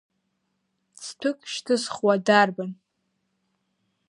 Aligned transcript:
Цҭәык 1.01 1.39
шьҭызхуа 1.51 2.15
дарбан? 2.25 2.71